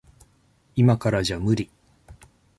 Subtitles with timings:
[0.75, 1.69] いまからじゃ無理。